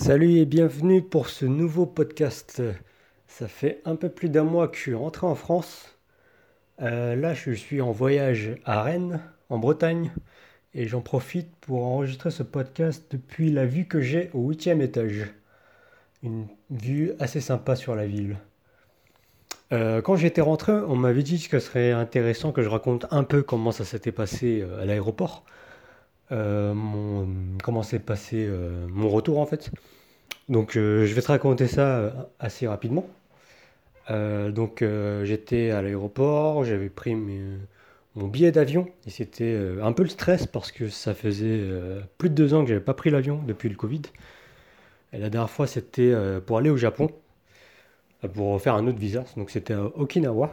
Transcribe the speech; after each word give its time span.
Salut 0.00 0.38
et 0.38 0.44
bienvenue 0.44 1.02
pour 1.02 1.28
ce 1.28 1.44
nouveau 1.44 1.84
podcast. 1.84 2.62
Ça 3.26 3.48
fait 3.48 3.82
un 3.84 3.96
peu 3.96 4.08
plus 4.08 4.28
d'un 4.28 4.44
mois 4.44 4.68
que 4.68 4.76
je 4.76 4.82
suis 4.82 4.94
rentré 4.94 5.26
en 5.26 5.34
France. 5.34 5.98
Euh, 6.80 7.16
là, 7.16 7.34
je 7.34 7.50
suis 7.50 7.80
en 7.80 7.90
voyage 7.90 8.54
à 8.64 8.84
Rennes, 8.84 9.20
en 9.50 9.58
Bretagne, 9.58 10.12
et 10.72 10.86
j'en 10.86 11.00
profite 11.00 11.50
pour 11.56 11.84
enregistrer 11.84 12.30
ce 12.30 12.44
podcast 12.44 13.06
depuis 13.10 13.50
la 13.50 13.66
vue 13.66 13.86
que 13.86 14.00
j'ai 14.00 14.30
au 14.34 14.48
huitième 14.48 14.80
étage. 14.80 15.26
Une 16.22 16.46
vue 16.70 17.10
assez 17.18 17.40
sympa 17.40 17.74
sur 17.74 17.96
la 17.96 18.06
ville. 18.06 18.36
Euh, 19.72 20.00
quand 20.00 20.14
j'étais 20.14 20.40
rentré, 20.40 20.74
on 20.74 20.94
m'avait 20.94 21.24
dit 21.24 21.40
que 21.48 21.58
ce 21.58 21.66
serait 21.66 21.90
intéressant 21.90 22.52
que 22.52 22.62
je 22.62 22.68
raconte 22.68 23.06
un 23.10 23.24
peu 23.24 23.42
comment 23.42 23.72
ça 23.72 23.84
s'était 23.84 24.12
passé 24.12 24.60
euh, 24.62 24.80
à 24.80 24.84
l'aéroport. 24.84 25.44
Euh, 26.30 26.74
comment 27.62 27.82
s'est 27.82 27.98
passé 27.98 28.48
mon 28.88 29.08
retour 29.08 29.38
en 29.38 29.46
fait. 29.46 29.70
Donc 30.48 30.72
je 30.74 31.12
vais 31.12 31.22
te 31.22 31.28
raconter 31.28 31.66
ça 31.66 32.28
assez 32.38 32.66
rapidement. 32.66 33.06
donc 34.10 34.84
j'étais 35.24 35.70
à 35.70 35.82
l'aéroport, 35.82 36.64
j'avais 36.64 36.88
pris 36.90 37.14
mon 37.14 38.26
billet 38.28 38.52
d'avion 38.52 38.88
et 39.06 39.10
c'était 39.10 39.58
un 39.82 39.92
peu 39.92 40.02
le 40.02 40.08
stress 40.08 40.46
parce 40.46 40.72
que 40.72 40.88
ça 40.88 41.14
faisait 41.14 41.62
plus 42.18 42.30
de 42.30 42.34
deux 42.34 42.54
ans 42.54 42.62
que 42.62 42.68
j'avais 42.68 42.80
pas 42.80 42.94
pris 42.94 43.10
l'avion 43.10 43.40
depuis 43.46 43.68
le 43.68 43.76
Covid. 43.76 44.02
Et 45.12 45.18
la 45.18 45.30
dernière 45.30 45.50
fois 45.50 45.66
c'était 45.66 46.14
pour 46.46 46.58
aller 46.58 46.70
au 46.70 46.76
Japon 46.76 47.10
pour 48.26 48.60
faire 48.60 48.74
un 48.74 48.86
autre 48.86 48.98
visa. 48.98 49.24
Donc 49.36 49.50
c'était 49.50 49.74
à 49.74 49.84
Okinawa. 49.84 50.52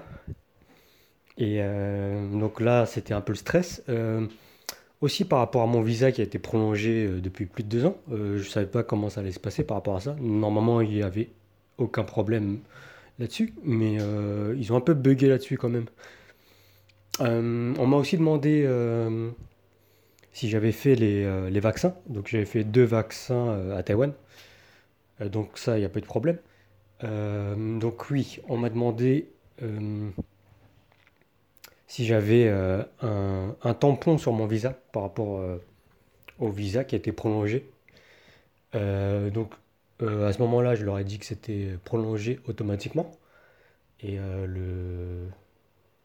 Et 1.37 1.57
euh, 1.59 2.29
donc 2.31 2.61
là, 2.61 2.85
c'était 2.85 3.13
un 3.13 3.21
peu 3.21 3.33
le 3.33 3.37
stress. 3.37 3.83
Euh, 3.89 4.27
aussi 5.05 5.25
par 5.25 5.39
rapport 5.39 5.61
à 5.61 5.67
mon 5.67 5.81
visa 5.81 6.11
qui 6.11 6.21
a 6.21 6.23
été 6.23 6.39
prolongé 6.39 7.05
euh, 7.05 7.21
depuis 7.21 7.45
plus 7.45 7.63
de 7.63 7.69
deux 7.69 7.85
ans, 7.85 7.97
je 8.09 8.37
ne 8.37 8.43
savais 8.43 8.67
pas 8.67 8.83
comment 8.83 9.09
ça 9.09 9.21
allait 9.21 9.31
se 9.31 9.39
passer 9.39 9.63
par 9.63 9.77
rapport 9.77 9.95
à 9.95 10.01
ça. 10.01 10.15
Normalement, 10.19 10.81
il 10.81 10.89
n'y 10.89 11.03
avait 11.03 11.29
aucun 11.77 12.03
problème 12.03 12.59
là-dessus, 13.19 13.53
mais 13.63 13.95
ils 14.57 14.73
ont 14.73 14.75
un 14.75 14.81
peu 14.81 14.93
bugué 14.93 15.27
là-dessus 15.27 15.57
quand 15.57 15.69
même. 15.69 15.85
on 17.19 17.87
m'a 17.87 17.97
aussi 17.97 18.17
demandé 18.17 18.67
si 20.33 20.49
j'avais 20.49 20.73
fait 20.73 20.95
les, 20.95 21.49
les, 21.49 21.59
vaccins. 21.59 21.95
Donc 22.07 22.27
j'avais 22.27 22.45
fait 22.45 22.63
deux 22.63 22.83
vaccins 22.83 23.71
à 23.73 23.83
Taïwan. 23.83 24.13
donc 25.21 25.57
ça, 25.57 25.77
il 25.77 25.81
n'y 25.81 25.85
a 25.85 25.89
pas 25.89 26.01
de 26.01 26.05
problème. 26.05 26.37
Euh, 27.03 27.79
donc 27.79 28.09
oui, 28.09 28.39
on 28.47 28.57
m'a 28.57 28.69
demandé 28.69 29.29
euh, 29.61 30.09
si 31.95 32.05
j'avais 32.05 32.47
euh, 32.49 32.83
un, 33.01 33.73
tampon 33.73 34.17
sur 34.17 34.33
mon 34.33 34.47
visa 34.47 34.77
par 34.91 35.03
rapport 35.03 35.41
au 36.39 36.49
visa 36.49 36.83
qui 36.83 36.95
a 36.95 36.97
été 36.97 37.13
prolongé. 37.13 37.69
donc 38.73 39.53
à 40.01 40.33
ce 40.33 40.39
moment-là, 40.39 40.75
je 40.75 40.83
leur 40.83 40.99
ai 40.99 41.05
dit 41.05 41.19
que 41.19 41.25
c'était 41.25 41.77
prolongé 41.85 42.41
automatiquement. 42.49 43.09
Et 44.01 44.17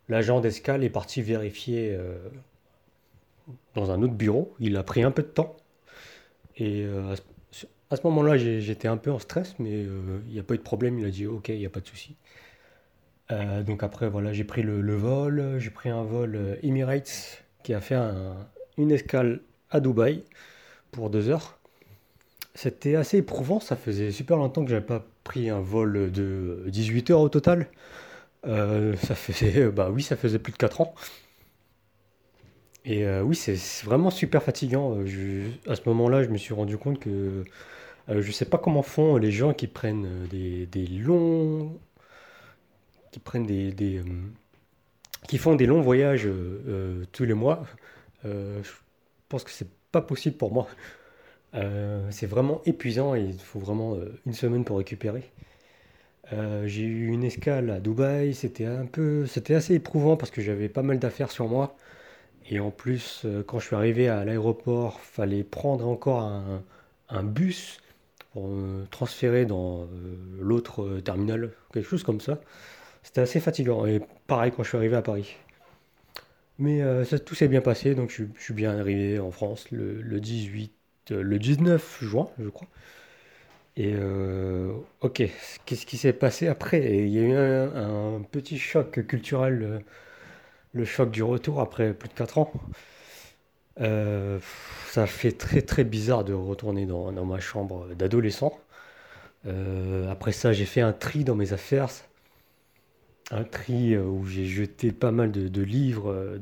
l'agent 0.09 0.41
d'escale 0.41 0.85
est 0.85 0.91
parti 0.91 1.23
vérifier 1.23 1.99
dans 3.75 3.91
un 3.91 4.01
autre 4.03 4.15
bureau. 4.15 4.55
Il 4.61 4.77
a 4.77 4.85
pris 4.85 5.03
un 5.03 5.11
peu 5.11 5.23
de 5.23 5.29
temps. 5.29 5.57
Et 6.57 6.87
à 7.91 7.97
ce 7.97 8.03
moment-là, 8.05 8.37
j'étais 8.37 8.89
un 8.89 8.97
peu 8.97 9.11
en 9.11 9.19
stress, 9.19 9.57
mais 9.59 9.73
euh, 9.73 10.21
il 10.29 10.33
n'y 10.33 10.39
a 10.39 10.43
pas 10.43 10.55
eu 10.55 10.59
de 10.59 10.63
problème. 10.63 10.99
Il 10.99 11.05
a 11.05 11.11
dit 11.11 11.27
OK, 11.27 11.49
il 11.49 11.59
n'y 11.59 11.67
a 11.67 11.71
pas 11.71 11.81
de 11.81 11.87
souci. 11.87 12.15
Euh, 13.31 13.63
donc 13.63 13.83
après, 13.83 14.09
voilà, 14.09 14.33
j'ai 14.33 14.45
pris 14.45 14.63
le, 14.63 14.95
vol. 14.95 15.57
J'ai 15.59 15.71
pris 15.71 15.89
un 15.89 16.03
vol 16.03 16.35
euh, 16.35 16.57
Emirates 16.63 17.45
qui 17.63 17.75
a 17.75 17.81
fait 17.81 17.97
une 18.79 18.91
escale 18.91 19.41
à 19.71 19.81
Dubaï 19.81 20.25
pour 20.91 21.11
deux 21.11 21.29
heures. 21.29 21.59
C'était 22.55 22.97
assez 22.97 23.19
éprouvant. 23.19 23.61
Ça 23.61 23.77
faisait 23.77 24.11
super 24.11 24.37
longtemps 24.37 24.65
que 24.65 24.71
j'avais 24.71 24.85
pas 24.85 25.05
pris 25.25 25.51
un 25.51 25.61
vol 25.61 26.11
de 26.11 26.65
18 26.69 27.11
heures 27.11 27.21
au 27.21 27.29
total. 27.29 27.69
ça 28.45 29.15
faisait, 29.15 29.69
bah 29.71 29.91
oui, 29.93 30.03
ça 30.03 30.17
faisait 30.17 30.39
plus 30.39 30.53
de 30.53 30.59
4 30.59 30.81
ans. 30.81 30.95
Et 32.87 33.07
oui, 33.21 33.37
c'est 33.37 33.57
vraiment 33.85 34.11
super 34.11 34.43
fatigant. 34.43 34.97
à 35.69 35.77
ce 35.77 35.83
moment-là, 35.87 36.23
je 36.23 36.29
me 36.29 36.39
suis 36.39 36.55
rendu 36.55 36.79
compte 36.79 36.99
que 36.99 37.45
euh, 38.11 38.23
je 38.23 38.33
sais 38.33 38.45
pas 38.45 38.59
comment 38.59 38.83
font 38.83 39.17
les 39.17 39.31
gens 39.31 39.53
qui 39.53 39.67
prennent 39.67 40.07
euh, 40.35 40.67
des, 40.67 40.87
longs. 40.87 41.79
Qui 43.11 43.21
prennent 43.21 43.47
des. 43.47 43.99
Euh, 43.99 44.05
qui 45.29 45.39
font 45.39 45.55
des 45.55 45.67
longs 45.67 45.83
voyages 45.83 46.29
tous 47.13 47.25
les 47.25 47.35
mois. 47.35 47.65
je 48.25 48.71
pense 49.29 49.45
que 49.45 49.51
c'est 49.51 49.69
pas 49.93 50.01
possible 50.01 50.37
pour 50.37 50.53
moi. 50.53 50.67
c'est 52.11 52.27
vraiment 52.27 52.63
épuisant 52.65 53.15
et 53.15 53.21
il 53.21 53.39
faut 53.39 53.61
vraiment 53.61 53.99
une 54.27 54.33
semaine 54.33 54.65
pour 54.65 54.79
récupérer. 54.79 55.31
j'ai 56.65 56.83
eu 56.85 57.09
une 57.09 57.23
escale 57.23 57.71
à 57.71 57.81
Dubaï, 57.81 58.33
c'était 58.33 58.65
un 58.65 58.87
peu, 58.87 59.27
c'était 59.27 59.55
assez 59.55 59.75
éprouvant 59.75 60.17
parce 60.17 60.31
que 60.31 60.41
j'avais 60.41 60.71
pas 60.71 60.83
mal 60.83 60.99
d'affaires 60.99 61.31
sur 61.31 61.49
moi. 61.49 61.77
Et 62.49 62.59
en 62.59 62.71
plus, 62.71 63.27
quand 63.47 63.59
je 63.59 63.67
suis 63.67 63.77
arrivé 63.77 64.09
à 64.09 64.25
l'aéroport, 64.25 65.01
fallait 65.01 65.45
prendre 65.45 65.87
encore 65.87 66.23
un, 66.23 66.63
un 67.11 67.23
bus 67.23 67.79
pour 68.33 68.49
me 68.49 68.87
transférer 68.87 69.45
dans 69.45 69.83
euh, 69.83 69.87
l'autre 70.41 70.83
euh, 70.83 71.01
terminal, 71.01 71.51
quelque 71.73 71.89
chose 71.89 72.05
comme 72.05 72.21
ça. 72.21 72.41
C'était 73.03 73.21
assez 73.23 73.41
fatigant. 73.41 73.87
Et 73.87 74.01
pareil 74.27 74.53
quand 74.55 74.63
je 74.63 74.69
suis 74.69 74.79
arrivé 74.79 74.97
à 74.97 75.03
Paris. 75.03 75.37
Mais 76.59 76.83
euh, 76.83 77.05
tout 77.25 77.35
s'est 77.35 77.49
bien 77.49 77.63
passé, 77.63 77.95
donc 77.95 78.11
je, 78.11 78.25
suis 78.39 78.55
bien 78.55 78.79
arrivé 78.79 79.19
en 79.19 79.31
France 79.31 79.71
le, 79.71 80.21
18, 80.21 80.73
le 81.11 81.39
19 81.39 81.99
juin, 82.03 82.29
je 82.39 82.49
crois. 82.49 82.69
Et 83.77 83.95
ok, 85.01 85.23
qu'est-ce 85.65 85.87
qui 85.87 85.97
s'est 85.97 86.13
passé 86.13 86.49
après? 86.49 86.81
Il 87.07 87.09
y 87.09 87.19
a 87.19 87.23
eu 87.23 87.33
un, 87.33 88.21
petit 88.31 88.59
choc 88.59 89.07
culturel, 89.07 89.83
le 90.75 90.85
choc 90.85 91.11
du 91.11 91.23
retour 91.23 91.61
après 91.61 91.95
plus 91.95 92.09
de 92.09 92.15
4 92.15 92.39
ans. 92.39 92.53
Euh, 93.81 94.39
ça 94.91 95.07
fait 95.07 95.33
très 95.33 95.63
très 95.63 95.85
bizarre 95.85 96.25
de 96.25 96.35
retourner 96.35 96.87
dans, 96.87 97.13
ma 97.25 97.41
chambre 97.41 97.89
d'adolescent. 97.95 98.59
Euh, 99.47 100.11
après 100.11 100.33
ça, 100.33 100.53
j'ai 100.53 100.67
fait 100.67 100.81
un 100.83 100.93
tri 100.93 101.25
dans 101.25 101.35
mes 101.35 101.53
affaires. 101.53 101.89
Un 103.31 103.45
tri 103.45 103.95
euh, 103.95 104.03
où 104.03 104.27
j'ai 104.27 104.47
jeté 104.47 104.93
pas 104.93 105.13
mal 105.13 105.31
de, 105.31 105.63
livres 105.63 106.39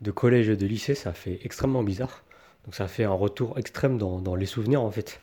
de, 0.00 0.10
collège 0.10 0.48
et 0.48 0.56
de 0.56 0.66
lycée. 0.66 0.94
Ça 0.94 1.12
fait 1.12 1.40
extrêmement 1.44 1.82
bizarre. 1.82 2.22
Donc 2.64 2.74
ça 2.74 2.88
fait 2.88 3.04
un 3.04 3.12
retour 3.12 3.58
extrême 3.58 3.98
dans, 3.98 4.34
les 4.34 4.46
souvenirs 4.46 4.82
en 4.82 4.90
fait. 4.90 5.20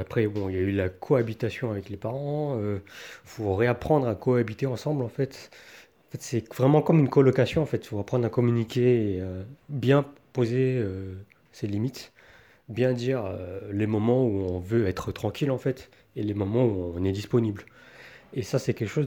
après, 0.00 0.26
bon, 0.26 0.48
il 0.48 0.54
y 0.54 0.58
a 0.58 0.60
eu 0.60 0.72
la 0.72 0.88
cohabitation 0.88 1.70
avec 1.70 1.88
les 1.88 1.96
parents. 1.96 2.58
Il 2.60 2.80
faut 3.24 3.54
réapprendre 3.54 4.06
à 4.06 4.14
cohabiter 4.14 4.66
ensemble 4.66 5.02
en 5.02 5.08
fait 5.08 5.50
c'est 6.18 6.52
vraiment 6.54 6.82
comme 6.82 6.98
une 6.98 7.08
colocation. 7.08 7.62
En 7.62 7.66
fait, 7.66 7.78
il 7.78 7.88
faut 7.88 7.98
apprendre 7.98 8.26
à 8.26 8.30
communiquer 8.30 9.18
euh, 9.20 9.42
bien 9.68 10.04
poser 10.32 10.78
euh, 10.78 11.14
ses 11.52 11.66
limites, 11.66 12.12
bien 12.68 12.92
dire 12.92 13.24
euh, 13.26 13.60
les 13.72 13.86
moments 13.86 14.24
où 14.24 14.46
on 14.50 14.58
veut 14.58 14.86
être 14.86 15.12
tranquille 15.12 15.50
en 15.50 15.58
fait 15.58 15.90
et 16.18 16.22
les 16.22 16.34
moments 16.34 16.64
où 16.64 16.94
on 16.96 17.04
est 17.04 17.12
disponible. 17.12 17.64
Et 18.34 18.42
ça, 18.42 18.58
c'est 18.58 18.74
quelque 18.74 18.88
chose 18.88 19.06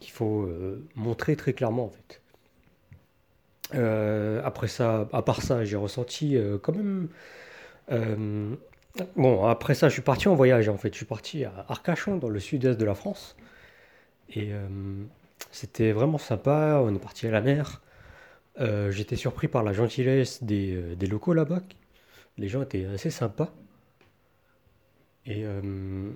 qu'il 0.00 0.12
faut 0.12 0.48
montrer 0.94 1.36
très 1.36 1.52
clairement 1.54 1.84
en 1.86 1.90
fait. 1.90 2.20
après 4.44 4.68
ça, 4.68 5.08
à 5.12 5.22
part 5.22 5.42
ça, 5.42 5.64
j'ai 5.64 5.76
ressenti 5.76 6.36
quand 6.62 6.74
même. 6.74 7.08
bon, 9.16 9.46
après 9.46 9.74
ça, 9.74 9.88
je 9.88 9.94
suis 9.94 10.02
parti 10.02 10.28
en 10.28 10.34
voyage 10.34 10.68
en 10.68 10.76
fait. 10.76 10.92
Je 10.92 10.96
suis 10.96 11.06
parti 11.06 11.44
à 11.44 11.64
Arcachon, 11.68 12.16
dans 12.18 12.28
le 12.28 12.40
sud-est 12.40 12.78
de 12.78 12.84
la 12.84 12.94
France. 12.94 13.36
Et 14.28 14.50
c'était 15.50 15.92
vraiment 15.92 16.18
sympa, 16.18 16.80
on 16.82 16.94
est 16.94 16.98
parti 16.98 17.26
à 17.26 17.30
la 17.30 17.40
mer. 17.40 17.80
Euh, 18.60 18.90
j'étais 18.90 19.16
surpris 19.16 19.48
par 19.48 19.62
la 19.62 19.72
gentillesse 19.72 20.42
des, 20.42 20.74
euh, 20.74 21.06
locaux 21.06 21.34
là-bas. 21.34 21.60
Les 22.38 22.48
gens 22.48 22.62
étaient 22.62 22.86
assez 22.86 23.10
sympas. 23.10 23.52
Et 25.26 25.44
euh, 25.44 26.10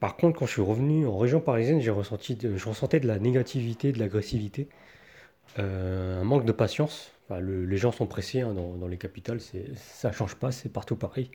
par 0.00 0.16
contre, 0.16 0.38
quand 0.38 0.46
je 0.46 0.52
suis 0.52 0.62
revenu 0.62 1.06
en 1.06 1.18
région 1.18 1.40
parisienne, 1.40 1.80
j'ai 1.80 1.90
ressenti, 1.90 2.38
je 2.42 2.68
ressentais 2.68 3.00
de 3.00 3.06
la 3.06 3.18
négativité, 3.18 3.92
de 3.92 3.98
l'agressivité, 3.98 4.68
un 5.56 6.24
manque 6.24 6.44
de 6.44 6.52
patience. 6.52 7.12
les 7.30 7.76
gens 7.76 7.92
sont 7.92 8.06
pressés 8.06 8.40
hein, 8.42 8.54
dans, 8.54 8.86
les 8.86 8.98
capitales, 8.98 9.40
ça 9.76 10.12
change 10.12 10.36
pas, 10.36 10.52
c'est 10.52 10.72
partout 10.72 10.96
pareil. 10.96 11.30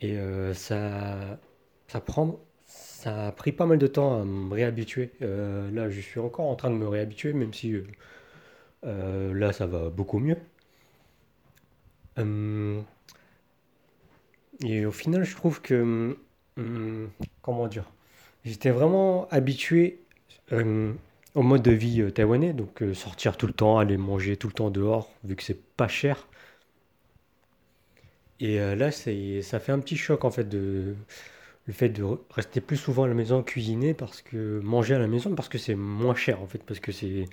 Et 0.00 0.18
ça, 0.54 1.38
ça 1.88 2.00
prend 2.00 2.38
ça 2.66 3.28
a 3.28 3.32
pris 3.32 3.52
pas 3.52 3.66
mal 3.66 3.78
de 3.78 3.86
temps 3.86 4.20
à 4.20 4.24
me 4.24 4.52
réhabituer. 4.54 5.12
Euh, 5.22 5.70
là, 5.70 5.90
je 5.90 6.00
suis 6.00 6.20
encore 6.20 6.46
en 6.46 6.56
train 6.56 6.70
de 6.70 6.76
me 6.76 6.88
réhabituer, 6.88 7.32
même 7.32 7.52
si 7.54 7.72
euh, 7.72 7.86
euh, 8.84 9.34
là, 9.34 9.52
ça 9.52 9.66
va 9.66 9.90
beaucoup 9.90 10.18
mieux. 10.18 10.36
Et 14.64 14.86
au 14.86 14.92
final, 14.92 15.24
je 15.24 15.34
trouve 15.36 15.60
que... 15.62 16.16
comment 17.42 17.68
dire 17.68 17.84
J'étais 18.44 18.70
vraiment 18.70 19.28
habitué 19.30 20.00
au 20.52 21.42
mode 21.42 21.62
de 21.62 21.70
vie 21.72 22.12
taïwanais, 22.12 22.52
donc 22.52 22.82
sortir 22.94 23.36
tout 23.36 23.46
le 23.46 23.52
temps, 23.52 23.78
aller 23.78 23.96
manger 23.96 24.36
tout 24.36 24.46
le 24.48 24.52
temps 24.52 24.70
dehors, 24.70 25.10
vu 25.24 25.36
que 25.36 25.42
c'est 25.42 25.60
pas 25.76 25.88
cher. 25.88 26.26
Et 28.40 28.60
euh, 28.60 28.74
là, 28.76 28.90
ça 28.92 29.60
fait 29.60 29.72
un 29.72 29.78
petit 29.80 29.96
choc 29.96 30.24
en 30.24 30.30
fait 30.30 30.52
le 30.52 31.72
fait 31.72 31.88
de 31.88 32.04
rester 32.30 32.60
plus 32.60 32.76
souvent 32.76 33.04
à 33.04 33.08
la 33.08 33.14
maison 33.14 33.42
cuisiner 33.42 33.94
parce 33.94 34.22
que 34.22 34.60
manger 34.60 34.94
à 34.94 34.98
la 34.98 35.08
maison 35.08 35.34
parce 35.34 35.48
que 35.48 35.58
c'est 35.58 35.74
moins 35.74 36.14
cher 36.14 36.40
en 36.42 36.46
fait 36.46 36.58
parce 36.64 36.80
que 36.80 36.92
c'est 36.92 37.28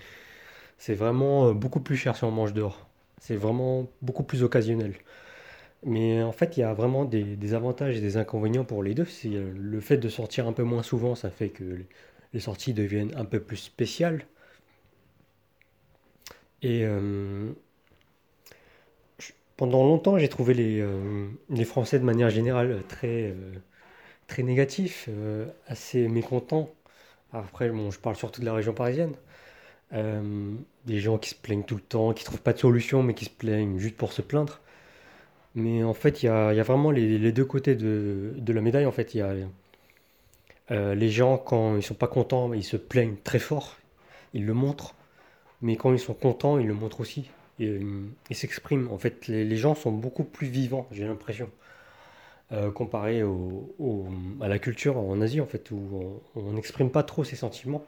c'est 0.78 0.96
vraiment 0.96 1.50
euh, 1.50 1.54
beaucoup 1.54 1.82
plus 1.82 1.98
cher 1.98 2.16
si 2.18 2.24
on 2.26 2.32
mange 2.32 2.54
dehors. 2.54 2.88
C'est 3.22 3.36
vraiment 3.38 3.90
beaucoup 4.02 4.24
plus 4.24 4.44
occasionnel. 4.44 4.96
Mais 5.86 6.24
en 6.24 6.32
fait, 6.32 6.58
il 6.58 6.62
y 6.62 6.64
a 6.64 6.74
vraiment 6.74 7.06
des, 7.06 7.54
avantages 7.54 7.98
et 7.98 8.02
des 8.02 8.18
inconvénients 8.18 8.64
pour 8.64 8.84
les 8.84 8.94
deux. 8.94 9.08
Euh, 9.26 9.54
le 9.56 9.80
fait 9.82 9.98
de 9.98 10.10
sortir 10.10 10.48
un 10.48 10.54
peu 10.54 10.64
moins 10.64 10.84
souvent, 10.84 11.16
ça 11.16 11.30
fait 11.30 11.50
que 11.50 11.80
les 12.34 12.40
sorties 12.40 12.74
deviennent 12.74 13.14
un 13.16 13.26
peu 13.26 13.40
plus 13.42 13.58
spéciales. 13.58 14.26
Et 16.62 16.86
euh, 16.86 17.52
pendant 19.58 19.84
longtemps, 19.84 20.18
j'ai 20.18 20.30
trouvé 20.30 20.54
les, 20.54 20.80
euh, 20.82 21.28
Français 21.66 22.00
de 22.00 22.06
manière 22.06 22.30
générale 22.30 22.82
très, 22.88 23.34
très 24.28 24.44
négatifs, 24.44 25.10
assez 25.68 26.08
mécontents. 26.08 26.74
Après, 27.34 27.70
bon, 27.70 27.92
je 27.92 28.00
parle 28.00 28.16
surtout 28.16 28.42
de 28.42 28.46
la 28.46 28.54
région 28.54 28.74
parisienne. 28.74 29.14
des 30.86 31.00
gens 31.00 31.18
qui 31.18 31.30
se 31.32 31.36
plaignent 31.36 31.64
tout 31.64 31.76
le 31.76 31.82
temps, 31.82 32.14
qui 32.14 32.24
trouvent 32.24 32.42
pas 32.42 32.54
de 32.54 32.60
solution, 32.60 33.04
mais 33.04 33.14
qui 33.14 33.26
se 33.26 33.30
plaignent 33.32 33.78
juste 33.80 33.98
pour 33.98 34.14
se 34.14 34.22
plaindre. 34.22 34.62
Mais 35.56 35.84
en 35.84 35.94
fait, 35.94 36.24
il 36.24 36.28
y 36.28 36.30
a, 36.30 36.64
vraiment 36.64 36.92
les, 36.92 37.32
deux 37.32 37.46
côtés 37.46 37.76
de, 37.76 38.34
la 38.48 38.62
médaille. 38.62 38.86
En 38.86 38.92
fait, 38.92 39.14
il 39.14 39.20
y 39.20 39.22
a 39.22 39.34
les 40.96 41.10
gens, 41.10 41.38
quand 41.38 41.76
ils 41.76 41.84
sont 41.84 41.94
pas 41.94 42.08
contents, 42.08 42.54
ils 42.54 42.64
se 42.64 42.78
plaignent 42.78 43.18
très 43.24 43.40
fort, 43.40 43.78
ils 44.34 44.46
le 44.46 44.54
montrent 44.54 44.96
mais 45.64 45.78
quand 45.78 45.94
ils 45.94 46.00
sont 46.00 46.14
contents, 46.14 46.60
ils 46.60 46.68
le 46.68 46.74
montrent 46.76 47.00
aussi. 47.00 47.32
Euh, 47.62 48.06
ils 48.30 48.36
s'expriment. 48.36 48.92
En 48.92 48.98
fait, 49.00 49.28
les, 49.28 49.56
gens 49.56 49.76
sont 49.76 49.92
beaucoup 49.92 50.26
plus 50.26 50.48
vivants, 50.48 50.88
j'ai 50.92 51.06
l'impression, 51.08 51.50
euh, 52.52 52.70
comparé 52.70 53.24
au, 53.24 53.74
à 54.42 54.50
la 54.50 54.60
culture 54.60 54.98
en 54.98 55.22
Asie, 55.22 55.40
en 55.42 55.48
fait, 55.48 55.72
où 55.72 56.22
on 56.36 56.52
n'exprime 56.52 56.92
pas 56.92 57.04
trop 57.04 57.24
ses 57.24 57.38
sentiments. 57.38 57.84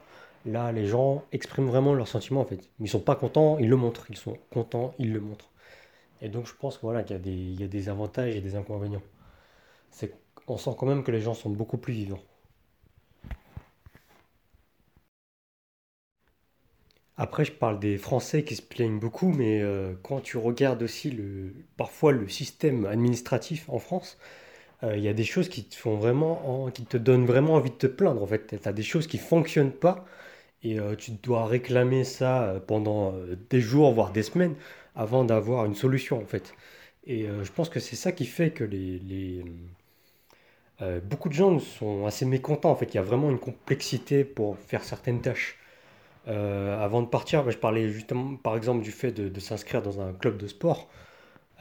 Là, 0.46 0.72
les 0.72 0.86
gens 0.86 1.24
expriment 1.32 1.66
vraiment 1.66 1.92
leurs 1.92 2.08
sentiments, 2.08 2.40
en 2.40 2.46
fait. 2.46 2.60
Ils 2.80 2.88
sont 2.88 3.00
pas 3.00 3.14
contents, 3.14 3.58
ils 3.58 3.68
le 3.68 3.76
montrent. 3.76 4.06
Ils 4.10 4.16
sont 4.16 4.38
contents, 4.50 4.94
ils 4.98 5.12
le 5.12 5.20
montrent. 5.20 5.50
Et 6.22 6.28
donc, 6.28 6.46
je 6.46 6.54
pense 6.54 6.78
voilà, 6.82 7.02
qu'il 7.02 7.16
y, 7.60 7.64
a 7.64 7.68
des, 7.68 7.88
avantages 7.88 8.34
et 8.34 8.40
des 8.40 8.56
inconvénients. 8.56 9.02
On 10.48 10.58
sent 10.58 10.70
quand 10.78 10.86
même 10.86 11.02
que 11.02 11.10
les 11.10 11.20
gens 11.20 11.34
sont 11.34 11.50
beaucoup 11.50 11.76
plus 11.76 11.92
vivants. 11.92 12.20
Après, 17.18 17.44
je 17.44 17.52
parle 17.52 17.80
des 17.80 17.96
Français 17.96 18.44
qui 18.44 18.56
se 18.56 18.62
plaignent 18.62 18.98
beaucoup, 18.98 19.32
mais 19.32 19.60
euh, 19.62 19.94
quand 20.02 20.20
tu 20.20 20.36
regardes 20.36 20.82
aussi 20.82 21.10
le, 21.10 21.54
parfois 21.76 22.12
le 22.12 22.28
système 22.28 22.84
administratif 22.84 23.68
en 23.70 23.78
France, 23.78 24.18
euh, 24.84 24.96
il 24.96 25.02
y 25.02 25.08
a 25.08 25.14
des 25.14 25.24
choses 25.24 25.48
qui 25.48 25.64
te 25.64 25.74
font 25.74 25.96
vraiment, 25.96 26.70
qui 26.70 26.84
te 26.84 26.98
donnent 26.98 27.26
vraiment 27.26 27.54
envie 27.54 27.70
de 27.70 27.76
te 27.76 27.86
plaindre. 27.86 28.22
En 28.22 28.26
fait, 28.26 28.60
tu 28.62 28.68
as 28.68 28.72
des 28.72 28.82
choses 28.82 29.06
qui 29.06 29.18
fonctionnent 29.18 29.72
pas 29.72 30.04
et 30.62 30.78
euh, 30.78 30.94
tu 30.96 31.12
dois 31.12 31.46
réclamer 31.46 32.04
ça 32.04 32.62
pendant 32.66 33.14
des 33.50 33.60
jours, 33.60 33.92
voire 33.92 34.12
des 34.12 34.22
semaines, 34.22 34.54
avant 34.96 35.24
d'avoir 35.24 35.66
une 35.66 35.74
solution, 35.74 36.18
en 36.20 36.26
fait. 36.26 36.54
Et 37.06 37.26
je 37.26 37.52
pense 37.52 37.68
que 37.68 37.80
c'est 37.80 37.96
ça 37.96 38.12
qui 38.12 38.26
fait 38.26 38.50
que 38.50 38.64
les, 38.64 38.98
les 38.98 39.44
beaucoup 41.04 41.28
de 41.28 41.34
gens 41.34 41.58
sont 41.60 42.06
assez 42.06 42.24
mécontents. 42.26 42.70
En 42.70 42.76
fait, 42.76 42.94
il 42.94 42.96
y 42.96 42.98
a 42.98 43.02
vraiment 43.02 43.30
une 43.30 43.38
complexité 43.38 44.24
pour 44.24 44.58
faire 44.58 44.82
certaines 44.84 45.20
tâches. 45.20 45.56
Euh, 46.28 46.82
avant 46.82 47.02
de 47.02 47.06
partir, 47.06 47.44
bah, 47.44 47.50
je 47.50 47.58
parlais 47.58 47.88
justement, 47.88 48.36
par 48.36 48.56
exemple, 48.56 48.82
du 48.82 48.90
fait 48.90 49.12
de, 49.12 49.40
s'inscrire 49.40 49.82
dans 49.82 50.00
un 50.00 50.12
club 50.12 50.36
de 50.38 50.46
sport. 50.46 50.88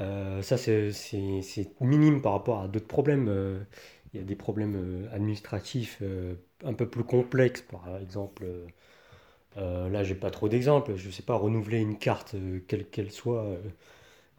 Euh, 0.01 0.41
ça, 0.41 0.57
c'est 0.57 0.91
minime 1.81 2.21
par 2.21 2.33
rapport 2.33 2.61
à 2.61 2.67
d'autres 2.67 2.87
problèmes. 2.87 3.27
Euh, 3.29 3.59
il 4.13 4.19
y 4.19 4.23
a 4.23 4.25
des 4.25 4.35
problèmes 4.35 5.09
administratifs 5.13 6.01
un 6.63 6.73
peu 6.73 6.87
plus 6.87 7.03
complexes, 7.03 7.61
par 7.63 7.97
exemple. 8.01 8.45
Là, 9.55 10.03
j'ai 10.03 10.15
pas 10.15 10.31
trop 10.31 10.49
d'exemples. 10.49 10.95
Je 10.95 11.09
sais 11.09 11.23
pas, 11.23 11.35
renouveler 11.35 11.79
une 11.79 11.97
carte, 11.97 12.35
quelle 12.67 12.85
qu'elle 12.85 13.11
soit, 13.11 13.45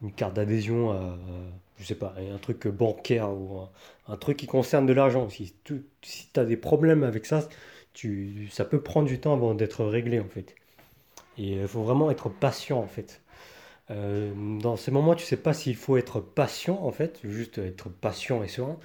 une 0.01 0.11
carte 0.11 0.35
d'adhésion 0.35 0.91
à, 0.91 1.17
je 1.79 1.85
sais 1.85 1.95
pas, 1.95 2.15
un 2.17 2.37
truc 2.37 2.67
bancaire 2.67 3.29
ou 3.31 3.61
un, 4.07 4.17
truc 4.17 4.37
qui 4.37 4.47
concerne 4.47 4.85
de 4.85 4.93
l'argent. 4.93 5.29
Si 5.29 5.53
tu 5.63 5.83
as 6.35 6.45
des 6.45 6.57
problèmes 6.57 7.03
avec 7.03 7.25
ça, 7.25 7.47
ça 8.49 8.65
peut 8.65 8.81
prendre 8.81 9.07
du 9.07 9.19
temps 9.19 9.33
avant 9.33 9.53
d'être 9.53 9.85
réglé 9.85 10.19
en 10.19 10.27
fait. 10.27 10.55
Et 11.37 11.53
il 11.53 11.67
faut 11.67 11.83
vraiment 11.83 12.11
être 12.11 12.29
patient 12.29 12.79
en 12.79 12.87
fait. 12.87 13.21
Euh, 13.89 14.33
dans 14.61 14.75
ces 14.75 14.91
moments, 14.91 15.15
tu 15.15 15.25
sais 15.25 15.37
pas 15.37 15.53
s'il 15.53 15.75
faut 15.75 15.97
être 15.97 16.19
patient 16.19 16.79
en 16.83 16.91
fait, 16.91 17.19
juste 17.23 17.57
être 17.59 17.89
patient 17.89 18.43
et 18.43 18.47
serein, 18.47 18.77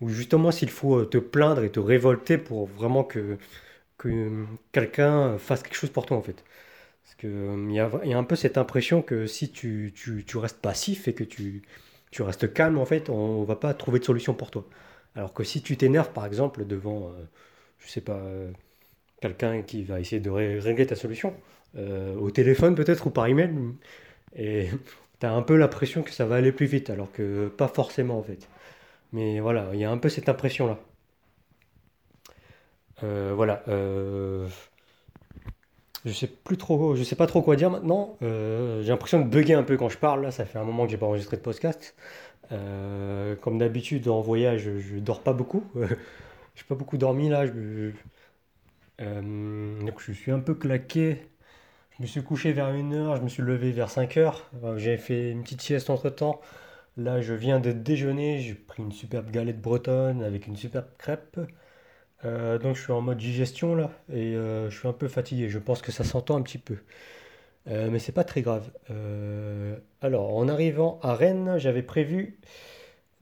ou 0.00 0.08
justement 0.08 0.50
s'il 0.50 0.70
faut 0.70 1.04
te 1.04 1.18
plaindre 1.18 1.62
et 1.64 1.70
te 1.70 1.80
révolter 1.80 2.38
pour 2.38 2.66
vraiment 2.66 3.04
que, 3.04 3.38
que 3.98 4.44
quelqu'un 4.72 5.38
fasse 5.38 5.62
quelque 5.62 5.74
chose 5.76 5.90
pour 5.90 6.06
toi 6.06 6.16
en 6.16 6.22
fait. 6.22 6.44
Parce 7.04 7.16
qu'il 7.16 7.30
euh, 7.30 7.70
y, 7.72 7.80
a, 7.80 7.90
y 8.04 8.14
a 8.14 8.18
un 8.18 8.24
peu 8.24 8.36
cette 8.36 8.58
impression 8.58 9.02
que 9.02 9.26
si 9.26 9.50
tu, 9.50 9.92
tu, 9.94 10.24
tu 10.26 10.36
restes 10.38 10.60
passif 10.60 11.08
et 11.08 11.14
que 11.14 11.24
tu, 11.24 11.62
tu 12.10 12.22
restes 12.22 12.52
calme 12.52 12.78
en 12.78 12.84
fait, 12.86 13.10
on, 13.10 13.40
ne 13.42 13.46
va 13.46 13.56
pas 13.56 13.74
trouver 13.74 13.98
de 14.00 14.04
solution 14.04 14.34
pour 14.34 14.50
toi. 14.50 14.66
Alors 15.16 15.34
que 15.34 15.44
si 15.44 15.62
tu 15.62 15.76
t'énerves 15.76 16.12
par 16.12 16.26
exemple 16.26 16.66
devant... 16.66 17.08
Euh, 17.10 17.24
je 17.78 17.90
sais 17.90 18.00
pas, 18.00 18.16
euh, 18.16 18.50
quelqu'un 19.20 19.62
qui 19.62 19.84
va 19.84 20.00
essayer 20.00 20.20
de 20.20 20.30
régler 20.30 20.86
ta 20.86 20.96
solution, 20.96 21.34
euh, 21.76 22.14
au 22.16 22.30
téléphone 22.30 22.74
peut-être 22.74 23.06
ou 23.06 23.10
par 23.10 23.26
email, 23.26 23.50
et 24.36 24.68
tu 25.20 25.26
as 25.26 25.32
un 25.32 25.42
peu 25.42 25.56
l'impression 25.56 26.02
que 26.02 26.10
ça 26.12 26.26
va 26.26 26.36
aller 26.36 26.52
plus 26.52 26.66
vite, 26.66 26.90
alors 26.90 27.12
que 27.12 27.48
pas 27.48 27.68
forcément 27.68 28.18
en 28.18 28.22
fait. 28.22 28.48
Mais 29.12 29.40
voilà, 29.40 29.70
il 29.74 29.80
y 29.80 29.84
a 29.84 29.90
un 29.90 29.98
peu 29.98 30.08
cette 30.08 30.28
impression-là. 30.28 30.78
Euh, 30.78 30.87
voilà. 33.02 33.62
je 36.04 36.12
sais 36.12 36.26
plus 36.26 36.56
trop, 36.56 36.94
je 36.96 37.02
sais 37.02 37.16
pas 37.16 37.26
trop 37.26 37.42
quoi 37.42 37.56
dire 37.56 37.70
maintenant. 37.70 38.16
j'ai 38.20 38.88
l'impression 38.88 39.20
de 39.20 39.28
bugger 39.28 39.54
un 39.54 39.62
peu 39.62 39.76
quand 39.76 39.88
je 39.88 39.98
parle. 39.98 40.22
Là, 40.22 40.30
ça 40.30 40.44
fait 40.44 40.58
un 40.58 40.64
moment 40.64 40.84
que 40.84 40.90
j'ai 40.90 40.98
pas 40.98 41.06
enregistré 41.06 41.36
de 41.36 41.42
podcast. 41.42 41.94
comme 42.50 43.58
d'habitude 43.58 44.08
en 44.08 44.20
voyage, 44.20 44.70
je 44.78 44.98
dors 44.98 45.22
pas 45.22 45.32
beaucoup. 45.32 45.64
J'ai 46.58 46.64
pas 46.64 46.74
beaucoup 46.74 46.98
dormi 46.98 47.28
là. 47.28 47.46
Je, 47.46 47.92
euh, 49.00 49.80
donc 49.84 50.00
je 50.00 50.12
suis 50.12 50.32
un 50.32 50.40
peu 50.40 50.54
claqué. 50.54 51.22
Je 51.96 52.02
me 52.02 52.06
suis 52.08 52.22
couché 52.22 52.52
vers 52.52 52.72
1h, 52.72 53.16
je 53.18 53.22
me 53.22 53.28
suis 53.28 53.42
levé 53.42 53.72
vers 53.72 53.88
5h. 53.90 54.34
J'ai 54.76 54.96
fait 54.96 55.30
une 55.32 55.42
petite 55.42 55.62
sieste 55.62 55.90
entre 55.90 56.10
temps. 56.10 56.40
Là, 56.96 57.20
je 57.22 57.34
viens 57.34 57.60
de 57.60 57.72
déjeuner. 57.72 58.40
J'ai 58.40 58.54
pris 58.54 58.82
une 58.82 58.92
superbe 58.92 59.30
galette 59.30 59.60
bretonne 59.60 60.22
avec 60.22 60.46
une 60.48 60.56
superbe 60.56 60.86
crêpe. 60.98 61.40
Euh, 62.24 62.58
donc 62.58 62.76
je 62.76 62.82
suis 62.82 62.92
en 62.92 63.00
mode 63.00 63.18
digestion 63.18 63.76
là 63.76 63.90
et 64.12 64.34
euh, 64.34 64.70
je 64.70 64.78
suis 64.78 64.88
un 64.88 64.92
peu 64.92 65.08
fatigué. 65.08 65.48
Je 65.48 65.58
pense 65.58 65.82
que 65.82 65.92
ça 65.92 66.04
s'entend 66.04 66.36
un 66.36 66.42
petit 66.42 66.58
peu. 66.58 66.78
mais 67.66 67.98
c'est 67.98 68.12
pas 68.12 68.24
très 68.24 68.42
grave. 68.42 68.70
alors, 70.02 70.36
en 70.36 70.48
arrivant 70.48 70.98
à 71.02 71.14
Rennes, 71.14 71.58
j'avais 71.58 71.82
prévu 71.82 72.38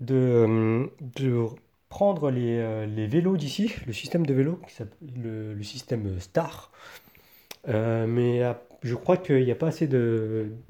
de, 0.00 0.88
prendre 1.88 2.30
euh, 2.30 2.86
les, 2.86 3.06
vélos 3.06 3.36
d'ici, 3.36 3.72
le 3.86 3.92
système 3.92 4.26
de 4.26 4.34
vélo, 4.34 4.60
le, 5.16 5.54
le 5.54 5.62
système 5.62 6.20
Star. 6.20 6.70
Euh, 7.68 8.06
mais 8.06 8.42
euh, 8.42 8.52
je 8.82 8.94
crois 8.94 9.16
qu'il 9.16 9.44
n'y 9.44 9.50
a 9.50 9.56
pas 9.56 9.68
assez 9.68 9.88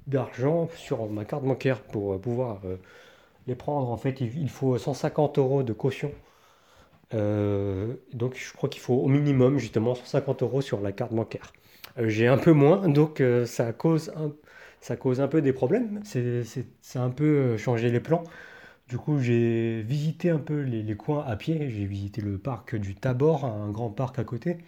d'argent 0.06 0.68
sur 0.76 1.08
ma 1.08 1.24
carte 1.24 1.44
bancaire 1.44 1.82
pour 1.82 2.20
pouvoir 2.20 2.60
les 3.46 3.54
prendre. 3.54 3.90
En 3.90 3.96
fait, 3.96 4.20
il, 4.20 4.48
faut 4.48 4.78
150 4.78 5.38
euros 5.38 5.62
de 5.62 5.72
caution. 5.72 6.12
Donc 7.12 8.36
je 8.36 8.52
crois 8.52 8.68
qu'il 8.68 8.80
faut 8.80 8.94
au 8.94 9.08
minimum 9.08 9.58
justement 9.58 9.94
150 9.94 10.42
euros 10.42 10.60
sur 10.60 10.80
la 10.80 10.92
carte 10.92 11.12
bancaire. 11.12 11.52
J'ai 11.98 12.26
un 12.26 12.38
peu 12.38 12.52
moins, 12.52 12.88
donc 12.88 13.22
ça, 13.46 13.72
cause 13.72 14.12
un, 14.16 14.32
ça 14.80 14.96
cause 14.96 15.20
un 15.20 15.28
peu 15.28 15.40
des 15.42 15.52
problèmes. 15.52 16.00
C'est 16.04 16.44
un 16.96 17.10
peu 17.10 17.56
changer 17.56 17.90
les 17.90 18.00
plans. 18.00 18.24
Du 18.88 18.98
coup, 18.98 19.18
j'ai 19.18 19.82
visité 19.82 20.30
un 20.30 20.38
peu 20.38 20.60
les, 20.62 20.96
coins 20.96 21.24
à 21.26 21.36
pied. 21.36 21.70
J'ai 21.70 21.86
visité 21.86 22.20
le 22.20 22.38
parc 22.38 22.76
du 22.76 22.94
Tabor, 22.94 23.44
un 23.44 23.70
grand 23.70 23.90
parc 23.90 24.18
à 24.18 24.24
côté. 24.24 24.58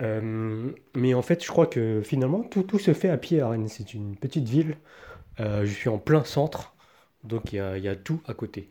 Euh, 0.00 0.72
mais 0.94 1.14
en 1.14 1.22
fait, 1.22 1.42
je 1.44 1.48
crois 1.48 1.66
que 1.66 2.02
finalement, 2.02 2.42
tout, 2.42 2.62
tout 2.62 2.78
se 2.78 2.94
fait 2.94 3.10
à 3.10 3.16
pied 3.18 3.40
à 3.40 3.48
Rennes. 3.48 3.68
C'est 3.68 3.94
une 3.94 4.16
petite 4.16 4.48
ville. 4.48 4.76
Euh, 5.40 5.64
je 5.66 5.72
suis 5.72 5.88
en 5.88 5.98
plein 5.98 6.24
centre, 6.24 6.74
donc 7.24 7.52
il 7.52 7.56
y 7.58 7.88
a, 7.88 7.96
tout 7.96 8.20
à 8.28 8.34
côté. 8.34 8.70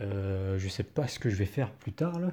Euh, 0.00 0.58
je 0.58 0.68
sais 0.68 0.82
pas 0.82 1.08
ce 1.08 1.18
que 1.18 1.30
je 1.30 1.36
vais 1.36 1.46
faire 1.46 1.70
plus 1.72 1.92
tard 1.92 2.18
là. 2.20 2.30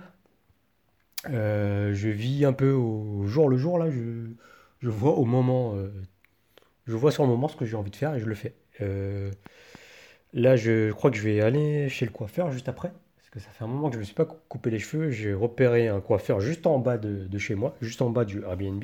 je 1.30 2.10
vis 2.10 2.46
un 2.46 2.54
peu 2.54 2.72
au 2.72 3.26
jour 3.26 3.50
le 3.50 3.58
jour 3.58 3.78
là. 3.78 3.90
Je, 3.90 4.90
vois 4.90 5.14
au 5.14 5.26
moment, 5.26 5.76
je 6.86 6.96
vois 6.96 7.12
sur 7.12 7.24
le 7.24 7.30
moment 7.30 7.48
ce 7.48 7.56
que 7.56 7.66
j'ai 7.66 7.76
envie 7.76 7.92
de 7.92 7.96
faire 7.96 8.16
et 8.16 8.20
je 8.20 8.26
le 8.26 8.36
fais. 8.36 8.54
Là, 10.34 10.56
je 10.56 10.92
crois 10.92 11.12
que 11.12 11.18
je 11.18 11.24
vais 11.24 11.42
aller 11.42 11.90
chez 11.90 12.06
le 12.06 12.12
coiffeur 12.12 12.52
juste 12.52 12.68
après. 12.68 12.92
Parce 13.18 13.30
que 13.30 13.40
ça 13.40 13.50
fait 13.52 13.64
un 13.64 13.68
moment 13.68 13.90
que 13.90 13.94
je 13.94 13.98
ne 14.00 14.02
me 14.02 14.06
suis 14.06 14.16
pas 14.16 14.26
coupé 14.26 14.72
les 14.72 14.80
cheveux. 14.80 15.12
J'ai 15.12 15.34
repéré 15.34 15.88
un 15.88 16.02
coiffeur 16.02 16.40
juste 16.40 16.66
en 16.66 16.80
bas 16.80 16.98
de, 16.98 17.38
chez 17.38 17.56
moi, 17.56 17.76
juste 17.82 18.02
en 18.02 18.10
bas 18.10 18.26
du 18.26 18.42
Airbnb. 18.44 18.84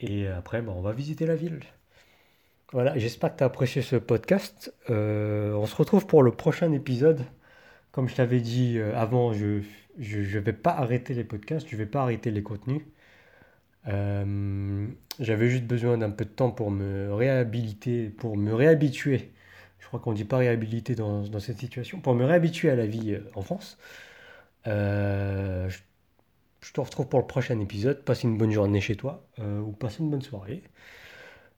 Et 0.00 0.26
après, 0.26 0.62
bah, 0.62 0.72
on 0.76 0.80
va 0.82 0.92
visiter 0.92 1.26
la 1.26 1.36
ville. 1.36 1.60
Voilà, 2.72 2.98
j'espère 2.98 3.32
que 3.32 3.38
tu 3.38 3.44
as 3.44 3.46
apprécié 3.46 3.82
ce 3.82 3.94
podcast. 3.94 4.74
Euh, 4.90 5.54
on 5.54 5.66
se 5.66 5.76
retrouve 5.76 6.06
pour 6.06 6.24
le 6.24 6.32
prochain 6.32 6.72
épisode. 6.72 7.24
Comme 7.96 8.10
je 8.10 8.14
t'avais 8.14 8.40
dit 8.40 8.76
euh, 8.76 8.94
avant, 8.94 9.32
je 9.32 9.62
ne 9.98 10.38
vais 10.38 10.52
pas 10.52 10.72
arrêter 10.72 11.14
les 11.14 11.24
podcasts, 11.24 11.66
je 11.66 11.76
ne 11.76 11.78
vais 11.78 11.86
pas 11.86 12.02
arrêter 12.02 12.30
les 12.30 12.42
contenus. 12.42 12.82
Euh, 13.88 14.86
j'avais 15.18 15.48
juste 15.48 15.64
besoin 15.64 15.96
d'un 15.96 16.10
peu 16.10 16.26
de 16.26 16.30
temps 16.30 16.50
pour 16.50 16.70
me 16.70 17.10
réhabiliter, 17.14 18.10
pour 18.10 18.36
me 18.36 18.52
réhabituer. 18.52 19.32
Je 19.78 19.86
crois 19.86 19.98
qu'on 19.98 20.10
ne 20.10 20.16
dit 20.16 20.26
pas 20.26 20.36
réhabiliter 20.36 20.94
dans, 20.94 21.22
dans, 21.22 21.40
cette 21.40 21.56
situation, 21.56 21.98
pour 22.00 22.14
me 22.14 22.26
réhabituer 22.26 22.68
à 22.68 22.76
la 22.76 22.84
vie 22.84 23.16
en 23.34 23.40
France. 23.40 23.78
je, 24.66 25.70
je, 26.60 26.72
te 26.74 26.80
retrouve 26.82 27.08
pour 27.08 27.20
le 27.20 27.26
prochain 27.26 27.58
épisode. 27.60 28.04
Passe 28.04 28.24
une 28.24 28.36
bonne 28.36 28.52
journée 28.52 28.82
chez 28.82 28.96
toi 28.96 29.26
ou 29.38 29.72
passe 29.72 30.00
une 30.00 30.10
bonne 30.10 30.20
soirée. 30.20 30.62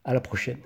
À 0.04 0.14
la 0.14 0.20
prochaine. 0.20 0.58